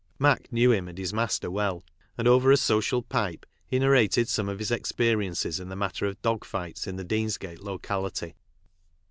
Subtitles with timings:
[0.17, 1.83] Mac knew him and his master well,
[2.17, 6.19] and over a social pipe he narrated some of his experiences in the matter of
[6.23, 8.33] dog fights in the Deans gate locality.